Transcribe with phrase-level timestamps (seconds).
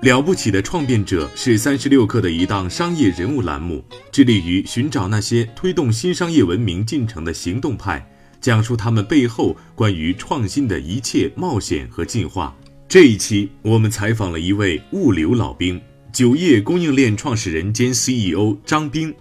[0.00, 8.08] 了不起的创变者是三十六氪的一档商业人物栏目，致力于寻找那些推动新商业文明进程的行动派，
[8.40, 12.56] 讲述他们背后关于创新的一切冒险和进化。
[12.88, 15.80] 这一期，我们采访了一位物流老兵，
[16.12, 19.12] 酒业供应链创始人兼 CEO 张斌。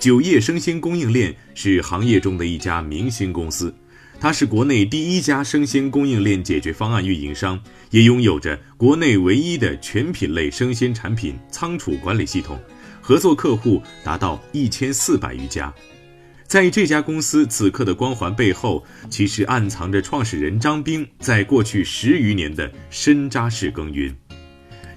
[0.00, 3.72] 酒业生鲜供应链是行业中的一家明星公司。
[4.20, 7.58] 它是国内第一家生鲜供应链解决方案运营商，
[7.90, 12.60] 也拥有着国内唯一的全品类生鲜产品仓储管理系统，
[13.00, 15.72] 合作客户达到一千四百余家。
[16.46, 24.14] 在这家公司此刻的光环背后，其实暗藏着创始人张兵在过去十余年的深扎式耕耘。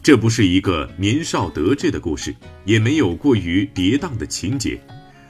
[0.02, 4.78] 这不是一个年少得志的故事，也没有过于跌宕的情节。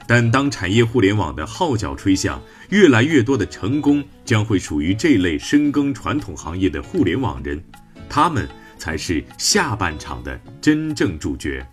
[0.06, 7.62] 但当产业互联网的号角吹响，越来越多的成功将会属于这类深耕传统行业的互联网人，
[8.08, 8.46] 他们
[8.78, 11.66] 才是下半场的真正主角。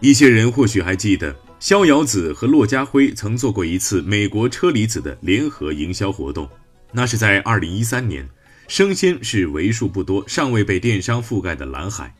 [0.00, 6.46] 一些人或许还记得，逍遥子和骆家辉曾做过一次美国车厘子的联合营销活动，
[6.92, 8.28] 那是在二零一三年。
[8.68, 12.14] 生鲜是为数不多尚未被电商覆盖的蓝海。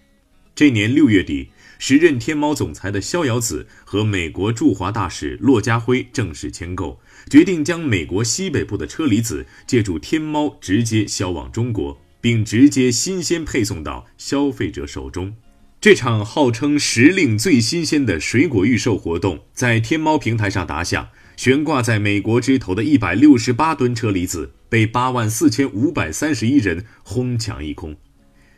[0.54, 1.50] 这年六月底。
[1.86, 15.34] 时任天猫总裁的逍遥子和美国驻华大使骆家辉正式签购，决定将美国西北部的车厘子借助天猫直接销往中国，并直接新鲜配送到消费者手中。
[15.78, 27.94] 这场号称时令最新鲜的水果预售活动在天猫平台上打响，悬挂在美国枝头的一百六十八吨车厘子被八万四千五百三十一人哄抢一空，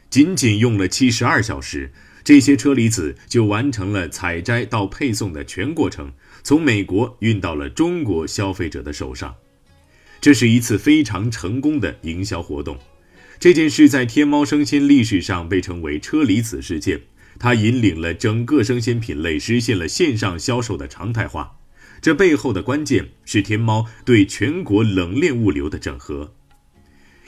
[0.09, 1.91] 仅仅用了七十二小时。
[2.27, 6.11] 这些车厘子就完成了采摘到配送的全过程，
[6.43, 9.37] 从美国运到了中国消费者的手上。
[10.21, 12.79] 这是一次非常成功的营销活动。
[13.39, 17.03] 这件事在天猫生鲜历史上被称为“车厘子事件”，
[17.39, 21.61] 它引领了整个生鲜品类实现了线上销售的常态化。
[22.03, 26.35] 这背后的关键是天猫对全国冷链物流的整合。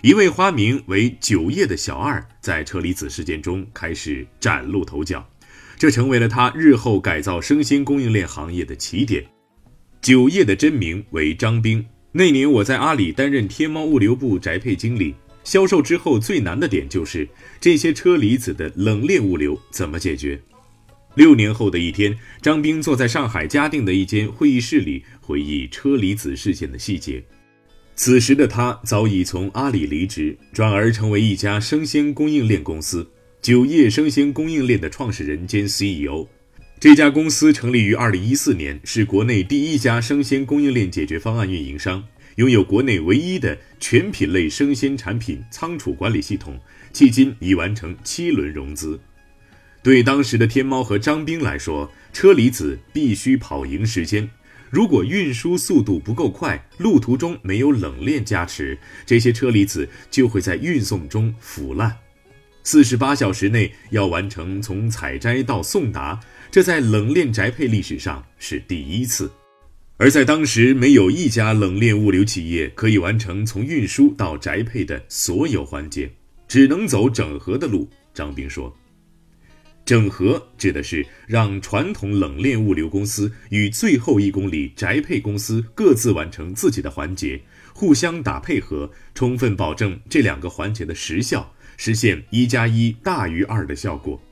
[0.01, 5.29] 一位花名为九叶的小二，在车厘子事件中开始崭露头角，
[5.77, 9.25] 这成为了他日后改造生鲜供应链行业的起点。
[10.01, 11.85] 九叶的真名为张兵。
[12.13, 17.29] 那年我在阿里担任天猫物流部宅配经理，销售之后最难的点就是
[17.61, 20.41] 这些车厘子的冷链物流怎么解决。
[21.17, 27.25] 六年后的一天，张兵坐在上海嘉定的一间会议室里，回忆车厘子事件的细节。
[27.99, 33.11] 此时的他早已从阿里离职，转而成为一家生鲜供应链公司——
[33.43, 36.29] 酒业生鲜供应链的创始人兼 CEO。
[36.79, 42.05] 这家公司成立于2014年，是国内第一家生鲜供应链解决方案运营商，
[42.37, 46.57] 拥有国内唯一的全品类生鲜产品仓储管理系统，
[46.95, 49.01] 迄今已完成七轮融资。
[49.83, 54.31] 对当时的天猫和张兵来说，车厘子必须跑赢时间。
[54.71, 61.97] 如果运输速度不够快，路途中没有冷链加持，这些车厘子就会在运送中腐烂。
[62.65, 66.21] 四十八小时内要完成从采摘到送达，
[66.51, 69.31] 这在冷链宅配历史上是第一次。
[69.97, 76.11] 而在当时，没有一家冷链物流企业可以完成从运输到宅配的所有环节，
[76.47, 77.89] 只能走整合的路。
[78.13, 78.73] 张兵说。
[79.89, 87.41] 整合指的是让传统冷链物流公司与最后一公里宅配公司各自完成自己的环节，
[87.73, 94.23] 互相打配合，充分保证这两个环节的时效，实现一加一大于二的效果。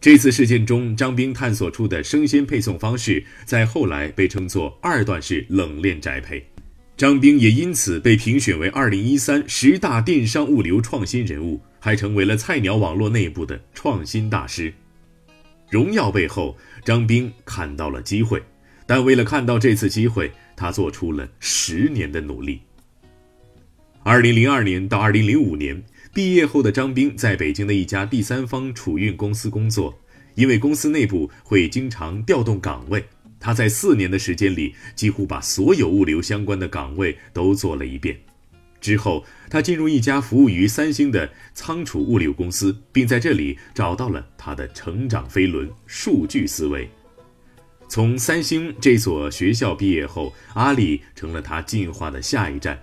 [0.00, 6.42] 这次事件中，张兵探索出的生鲜配送方式，在后来被称作二段式冷链宅配。
[6.96, 11.60] 张兵也因此被评选为二零一三十大电商物流创新人物。
[11.84, 14.72] 还成为了菜鸟网络内部的创新大师。
[15.68, 18.40] 荣耀背后，张兵看到了机会，
[18.86, 22.60] 但为了看到这次机会，他做出了十年的努力。
[24.04, 25.82] 二零零二年到二零零五年，
[26.14, 29.98] 毕业后的张兵在北京的一家第三方储运公司工作，
[30.36, 33.04] 因为公司内部会经常调动岗位，
[33.40, 38.16] 他在四年的时间里，几乎把所有物流相关的岗位都做了一遍。
[38.82, 46.90] 之后，他进入一家服务于三星的仓储物流公司，并在这里找到了他的成长飞轮——数据思维。
[47.88, 52.78] 从三星这所学校毕业后，阿里成了他进化的下一站。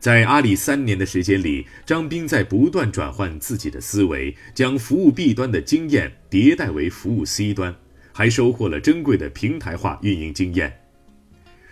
[0.00, 7.76] 在阿里三年的时间里，张兵在不断转换自己的思维，将服务 B 端的经验迭代为服务 C 端，
[8.12, 10.74] 还收获了珍贵的平台化运营经验。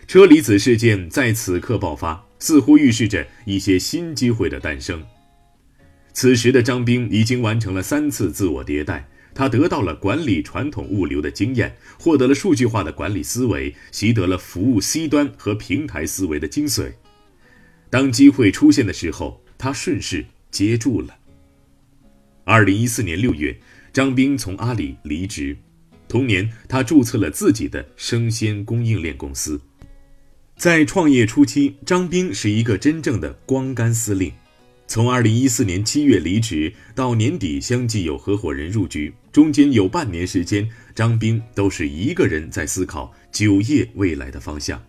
[0.06, 2.27] 车厘子事件在此刻爆发。
[2.38, 5.02] 似乎预示着一些新机会的诞生。
[6.12, 16.92] 此时的张兵已经完成了三次自我迭代，他得到了管理传统物流的经验，获得了数据化的管理思维，习得了服务 C 端和平台思维的精髓。
[17.88, 21.16] 当机会出现的时候，他顺势接住了。
[22.44, 23.56] 二零一四年六月，
[23.92, 25.56] 张兵从阿里离职，
[26.08, 29.60] 同年他注册了自己的生鲜供应链公司。
[30.58, 34.32] 在创业初期，张兵是一个真正的光杆司令。
[34.88, 44.82] 从二零一四年七月离职到年底相继有合伙人入局，中间有半年时间，张兵都是一个人在思考酒业未来的方向。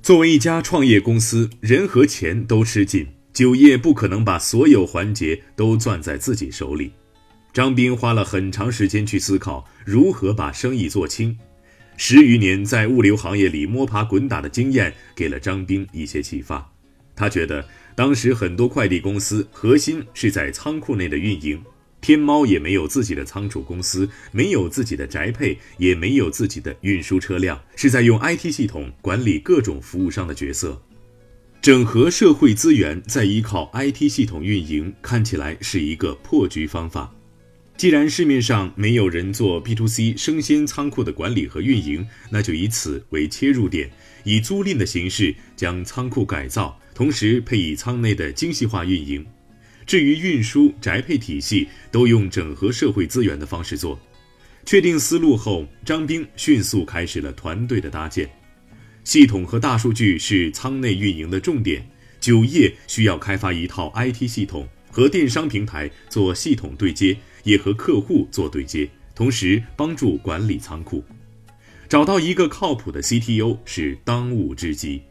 [0.00, 6.92] 作为一家创业公司，人和钱都吃紧，酒业不可能把所有环节都攥在自己手里。
[7.52, 11.36] 张兵花了很长时间去思考如何把生意做轻。
[12.02, 16.72] 十余年在物流行业里摸爬滚打的经验，给了张兵一些启发。
[17.14, 17.62] 他觉得。
[17.94, 21.62] 当时很多快递公司核心是在仓库内的运营，
[22.00, 30.80] 天猫也没有自己的仓储公司，没有自己的宅配，也没有自己的运输车辆，是在用 IT 系统管理各种服务商的角色。
[31.60, 37.14] 整合社会资源，再依靠 IT 系统运营，看起来是一个破局方法。
[37.80, 43.90] 既然市面上没有人做 B to C 生鲜仓库的管理和运营，那就以此为切入点，
[44.22, 46.78] 以租赁的形式将仓库改造。
[46.92, 49.24] 同时配以仓内的精细化运营，
[49.86, 53.98] 至于运输、宅配体系，都用整合社会资源的方式做。
[54.66, 58.28] 确定思路后，张兵迅速开始了团队的搭建。
[59.04, 61.88] 系统和大数据是仓内运营的重点，
[62.20, 71.04] 酒业需要开发一套 IT 系统，和电商平台做系统对接，也和客户做对接，同时帮助管理仓库。
[71.88, 75.02] 找到一个靠谱的 CTO 是当务之急。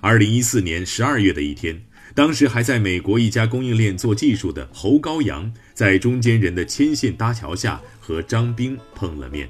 [0.00, 1.80] 二零一四年十二月的一天，
[2.14, 9.48] 当时还在美国一家供应链做技术的侯高阳，在中间人的牵线搭桥下和张兵碰了面。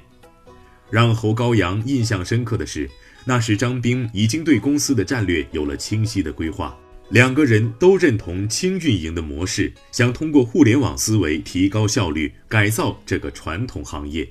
[0.89, 2.89] 让侯高阳印象深刻的是，
[3.23, 6.77] 那时张兵已经对公司的战略有了清晰的规划，
[7.11, 14.25] 两个人都认同轻运营的模式，想通过互联网思维提高效率，改造这个传统行业。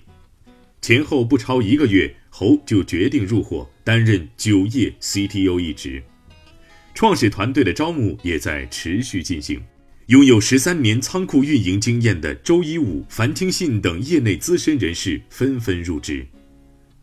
[0.81, 6.03] 前后不超一个月，侯就决定入伙，担任酒业 CTO 一职。
[6.95, 9.61] 创始团队的招募也在持续进行，
[10.07, 16.27] 拥有十三年仓库运营经验的周一武、樊清信等业内资深人士纷纷入职。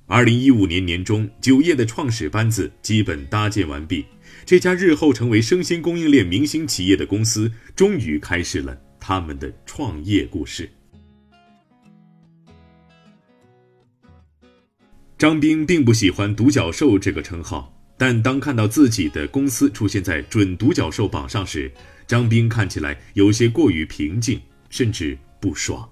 [0.07, 4.05] 二零一五年年中，酒业的创始班子基本搭建完毕，
[4.45, 10.69] 这家日后成为生鲜供应链明星企业的公司，终于开始了他们的创业故事。
[15.17, 17.73] 张兵并不喜欢“独角兽”这个称号。
[17.99, 21.71] 但当看到自己的公司出现在准独角兽榜上时，
[22.05, 24.39] 张斌看起来有些过于平静，
[24.69, 25.89] 甚至不爽。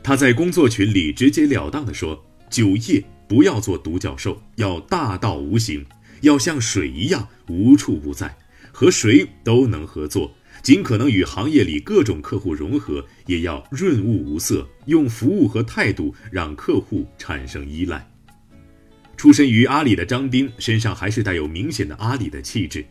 [0.00, 5.84] 他在工作群里直截了当地说：“酒业不要做独角兽，要大道无形，
[6.20, 8.36] 要像水一样无处不在，
[8.72, 18.06] 和谁都能合作，尽可能与行业里各种客户融合，也要润物无色，用服务和态度让客户产生依赖。”
[19.16, 22.84] 出身于阿里的张斌身上还是带有明显的阿里的气质，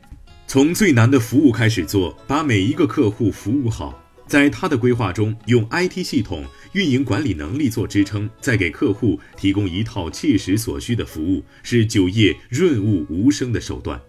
[0.46, 4.00] 从最难的服务开始做，把每一个客户服务好。
[4.30, 14.00] 在他的规划中，用 IT 系统、运营管理能力做支撑，再给客户提供一套切实所需的服务，是酒业润物无声的手段。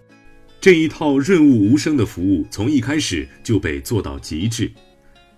[0.60, 4.70] 这一套润物无声的服务从一开始就被做到极致。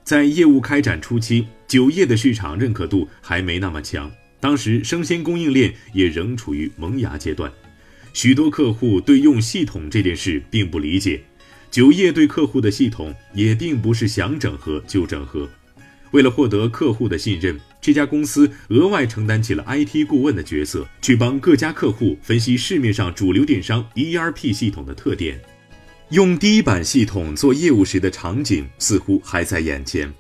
[0.03, 4.11] 在业务开展初期，酒业的市场认可度还没那么强。
[4.41, 7.53] 当时生鲜供应链也仍处于萌芽阶段，
[8.13, 11.23] 许多客户对用系统这件事并不理解，
[11.73, 15.49] 酒业对客户的系统也并不是想整合就整合。
[16.11, 25.41] 为了获得客户的信任，这家公司额外承担起了 IT 顾问的角色，去帮各家客户分析市面上主流电商 ERP 系统的特点，
[26.11, 30.13] 用第一版系统做业务时的场景似乎还在眼前。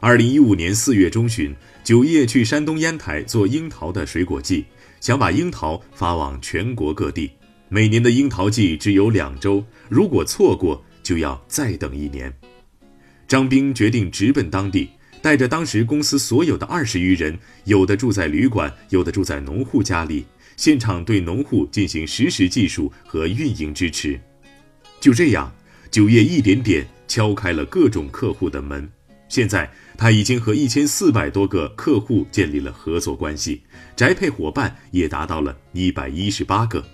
[0.00, 1.54] 二零一五年四月中旬。
[1.84, 4.64] 酒业去山东烟台做樱桃的水果季，
[5.02, 7.30] 想把樱桃发往全国各地。
[7.68, 12.34] 每年的樱桃季只有两周，如果错过，就要再等一年。
[13.28, 14.90] 张兵决定直奔当地，
[15.22, 20.24] 带着当时公司所有的二十余人，有的住在旅馆，有的住在农户家里，
[20.56, 24.20] 现场对农户进行实时技术和运营支持。
[24.98, 25.54] 就这样，
[25.92, 28.90] 酒业一点点敲开了各种客户的门。
[29.28, 29.70] 现在。
[29.96, 33.62] 他已经和一千四百多个客户建立了合作关系，
[33.94, 36.84] 宅配伙伴也达到了一百一十八个。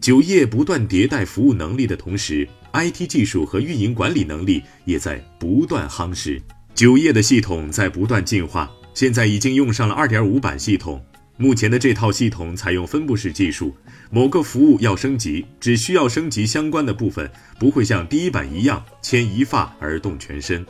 [0.00, 6.40] 酒业不断迭代服务能力的同时，IT 技术和运营管理能力也在不断夯实。
[6.74, 11.04] 酒业的系统在不断进化，现在已经用上了2.5版系统。
[11.36, 13.74] 目前的这套系统采用分布式技术，
[14.10, 20.64] 某个服务要升级，只需要升级相关的部分，不会像第一版一样牵一发而动全身。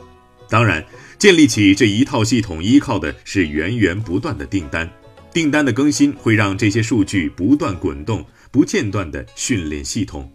[0.49, 0.85] 当然，
[1.17, 4.89] 建立起这一套系统依靠的是源源不断的订单，
[5.33, 10.31] 订单的更新会让这些数据不断滚动，不间断的训练系统。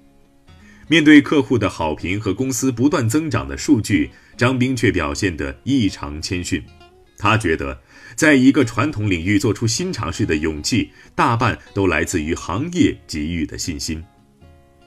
[0.89, 6.63] 面对客户的好评和公司不断增长的数据，张斌却表现得异常谦逊。
[7.19, 7.81] 他觉得。
[8.15, 14.03] 在一个传统领域做出新尝试的勇气，大半都来自于行业给予的信心。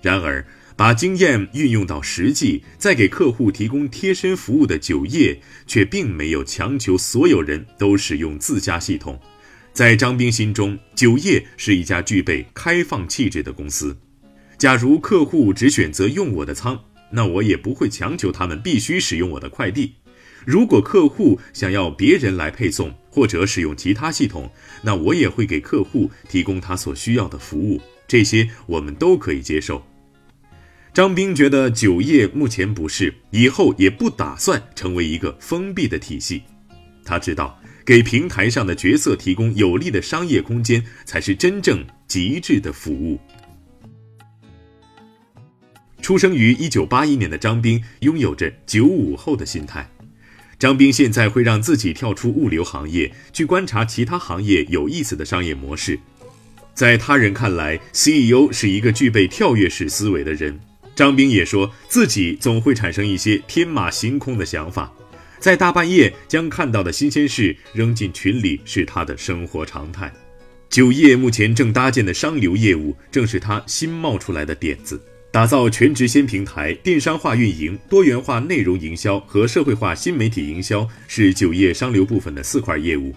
[0.02, 0.44] 然而，
[0.76, 9.20] 把经验运用到实际，再给客户提供贴身服务的酒业，却并没有强求所有人都使用自家系统。
[9.74, 13.96] 在张斌心中，酒业是一家具备开放气质的公司。
[14.60, 16.78] 假如客户只选择用我的仓，
[17.12, 19.94] 那我也不会强求他们必须使用我的快递。
[20.46, 24.52] 如果客户想要别人来配送或者使用其他系统，
[24.82, 29.82] 那我也会给客户提供他所需要的服务，这些我们都可以接受。
[30.94, 36.44] 张斌觉得酒业目前不是，以后也不打算成为一个封闭的体系。
[37.06, 43.18] 他知道，给平台上的角色提供有利的商业空间，才是真正极致的服务。
[46.02, 49.90] 出生于一九八一年的张斌，拥有着九五后的心态。
[50.58, 56.00] 张斌现在会让自己跳出物流行业，去观察其他行业有意思的商业模式。
[56.74, 60.60] 在他人看来，CEO 是一个具备跳跃式思维的人。
[60.96, 64.92] 张斌也说自己总会产生一些天马行空的想法，
[65.40, 70.12] 在大半夜将看到的新鲜事扔进群里是他的生活常态。
[70.70, 75.02] 酒业目前正搭建的商流业务，正是他新冒出来的点子。
[75.32, 83.14] 打造全职鲜平台、电商化运营、多元化内容营销和社会化新媒体营销是酒业商流部分的四块业务。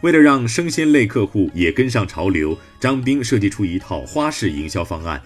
[0.00, 5.22] 为了让生鲜类客户也跟上潮流，张斌设计出一套花式营销方案。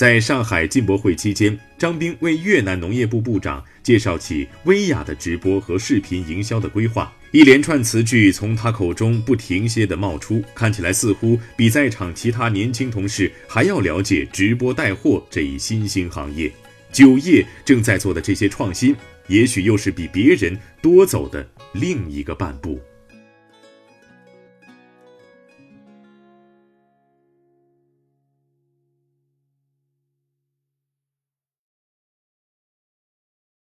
[0.00, 7.12] 在上海进博会期间，张斌为越南农业部部长介绍起薇娅的直播和视频营销的规划。
[7.32, 16.50] 一连串词句从他口中不停歇地冒出，看起来似乎比在场其他年轻同事还要了解直播带货这一新兴行业。
[16.90, 22.80] 酒业正在做的这些创新，也许又是比别人多走的另一个半步。